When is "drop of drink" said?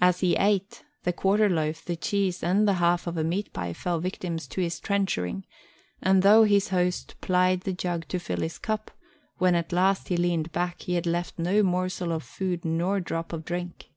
12.98-13.90